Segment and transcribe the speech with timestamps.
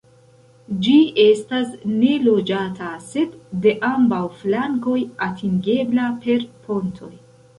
[0.85, 4.97] Ĝi estas neloĝata, sed de ambaŭ flankoj
[5.29, 7.13] atingebla per pontoj.